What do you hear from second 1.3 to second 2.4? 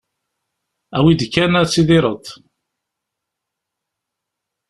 kan ad tidireḍ.